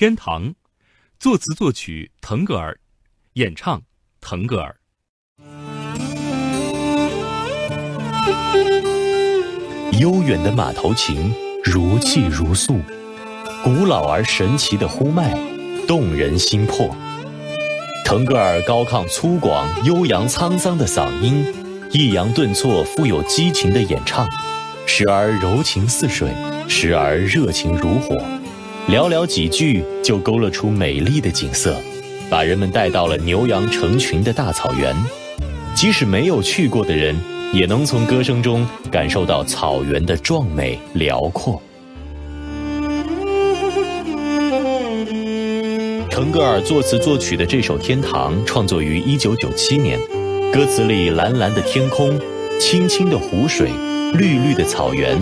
[0.00, 0.54] 天堂，
[1.18, 2.80] 作词作曲腾格尔，
[3.34, 3.82] 演唱
[4.18, 4.74] 腾格尔。
[10.00, 12.80] 悠远的马头琴，如泣如诉，
[13.62, 15.38] 古老而神奇的呼麦，
[15.86, 16.96] 动人心魄。
[18.02, 21.44] 腾格尔高亢粗犷、悠扬沧桑的嗓音，
[21.92, 24.26] 抑扬顿挫、富有激情的演唱，
[24.86, 26.34] 时而柔情似水，
[26.66, 28.16] 时而热情如火，
[28.90, 31.76] 寥寥几句就勾勒出美丽的景色，
[32.28, 34.92] 把人们带到了牛羊成群的大草原。
[35.76, 37.16] 即使没有去过的人，
[37.52, 41.62] 也能从歌声中感受到草原的壮美辽阔。
[46.10, 50.00] 腾格尔作词作曲的这首《天堂》创作于1997年，
[50.52, 52.18] 歌词里蓝蓝的天空、
[52.58, 53.70] 清清的湖水、
[54.14, 55.16] 绿绿的草原，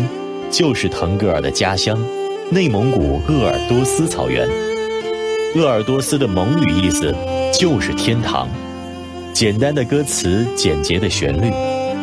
[0.50, 2.02] 就是腾格尔的家乡——
[2.50, 4.48] 内蒙古鄂尔多斯草原。
[5.54, 7.14] 鄂尔多斯的蒙语意思
[7.52, 8.48] 就是天堂。
[9.34, 11.52] 简单的歌词，简洁的旋律，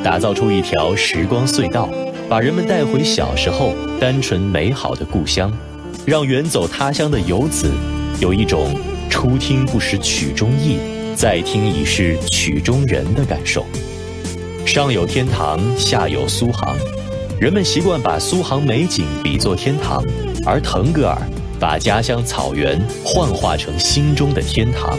[0.03, 1.89] 打造出一条时光隧道，
[2.29, 5.51] 把人们带回小时候单纯美好的故乡，
[6.05, 7.71] 让远走他乡的游子
[8.19, 8.79] 有一种
[9.09, 10.77] 初听不识曲中意，
[11.15, 13.65] 再听已是曲中人的感受。
[14.63, 16.77] 上有天堂，下有苏杭，
[17.39, 20.03] 人们习惯把苏杭美景比作天堂，
[20.45, 21.17] 而腾格尔
[21.59, 24.97] 把家乡草原幻化成心中的天堂。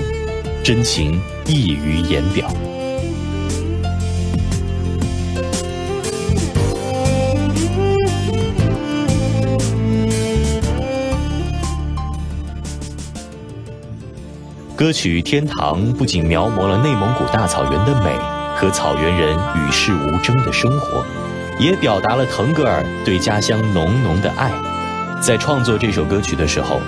[0.65, 2.51] 真情溢于言表。
[14.75, 18.15] 歌曲《天堂》不仅描摹了内蒙古大草原的美
[18.57, 21.03] 和草原人与世无争的生活，
[21.59, 24.51] 也表达了腾格尔对家乡浓浓的爱。
[25.21, 26.81] 在创作这首歌曲的时候，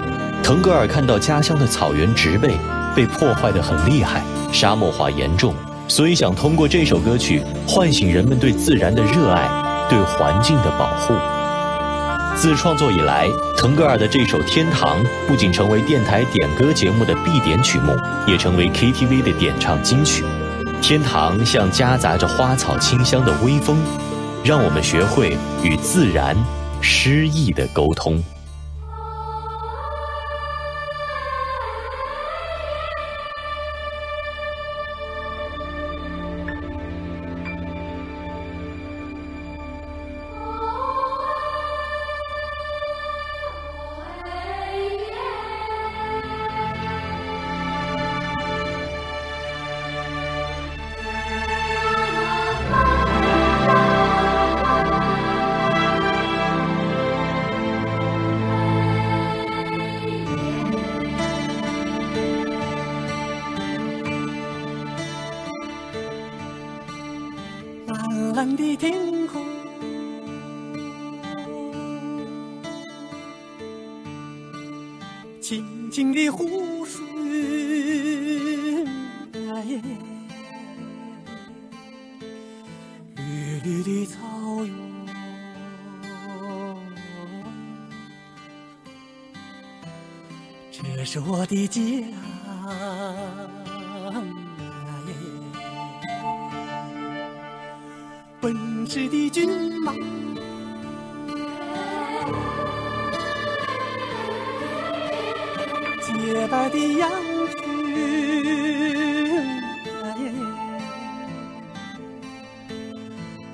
[0.43, 2.57] 腾格尔看到家乡的草原植被。
[2.97, 5.55] 被破坏得很厉害，沙漠化严重，
[5.87, 9.49] 所以想通过这首歌曲唤醒人们对自然的热爱，
[9.89, 11.15] 对环境的保护。
[12.35, 20.25] 自创作以来，腾格尔的这首《天堂》不仅成为电台点歌节目的必点曲目，也成为 KTV 的点唱金曲。
[20.83, 23.79] 天堂像夹杂着花草清香的微风，
[24.43, 26.37] 让我们学会与自然
[26.81, 28.23] 诗意的沟通。
[68.39, 69.45] 蓝的天空，
[75.41, 77.05] 清清的湖水，
[83.17, 84.17] 绿绿的草
[84.65, 84.73] 原，
[90.71, 91.81] 这是我的家。
[98.89, 99.47] 驰的骏
[99.83, 99.93] 马，
[106.01, 107.11] 洁白的羊
[107.51, 107.61] 群，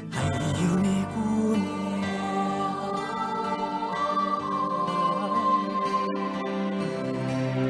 [0.09, 0.23] 还
[0.63, 1.17] 有你姑
[1.57, 1.67] 娘，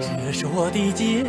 [0.03, 1.25] 这是我的家。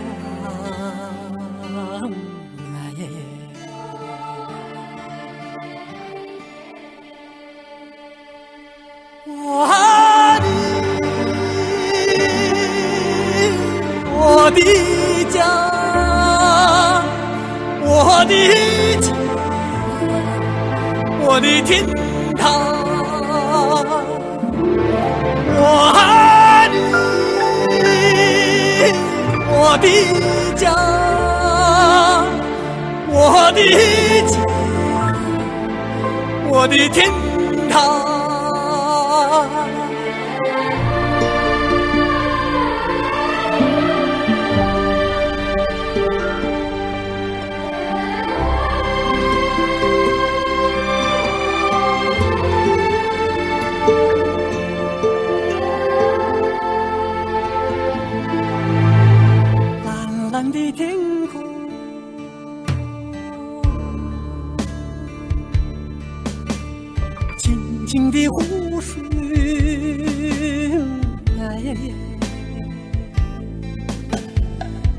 [14.55, 15.39] 的家，
[17.81, 18.33] 我的
[19.01, 19.11] 家，
[21.21, 21.85] 我的天
[22.37, 22.43] 堂，
[25.57, 25.61] 我
[25.95, 26.75] 爱你，
[29.51, 29.87] 我的
[30.55, 30.63] 家，
[33.11, 33.59] 我的
[34.27, 34.33] 家，
[36.49, 37.11] 我的天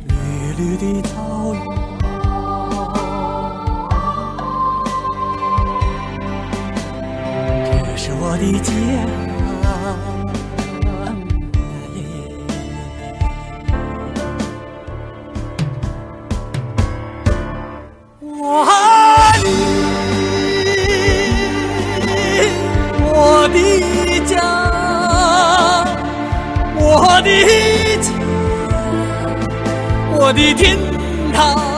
[0.08, 1.54] 绿绿的草
[7.64, 10.25] 原这是我的家。
[30.26, 30.76] 我的天
[31.32, 31.75] 堂。